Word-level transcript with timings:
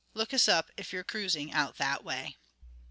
Look 0.15 0.33
us 0.33 0.47
up 0.47 0.71
if 0.77 0.91
you're 0.91 1.03
cruising 1.03 1.53
out 1.53 1.77
that 1.77 2.03
way." 2.03 2.35